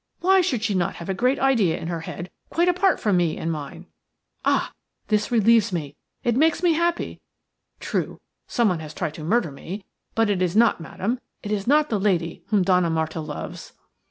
Why 0.21 0.41
should 0.41 0.63
she 0.63 0.73
not 0.73 0.95
have 0.95 1.09
a 1.09 1.13
great 1.13 1.37
idea 1.37 1.77
in 1.77 1.87
her 1.87 1.99
head 2.01 2.31
quite 2.49 2.67
apart 2.67 2.99
from 2.99 3.17
me 3.17 3.37
and 3.37 3.51
mine? 3.51 3.85
Ah, 4.43 4.71
this 5.09 5.29
relieves 5.29 5.71
me– 5.71 5.95
it 6.23 6.35
makes 6.35 6.63
me 6.63 6.73
happy. 6.73 7.21
True, 7.79 8.19
someone 8.47 8.79
has 8.79 8.95
tried 8.95 9.13
to 9.13 9.23
murder 9.23 9.51
me, 9.51 9.85
but 10.15 10.27
it 10.31 10.41
is 10.41 10.55
not 10.55 10.81
Madame– 10.81 11.19
it 11.43 11.51
is 11.51 11.67
not 11.67 11.89
the 11.91 11.99
lady 11.99 12.41
whom 12.47 12.63
Donna 12.63 12.89
Marta 12.89 13.19
loves." 13.19 13.73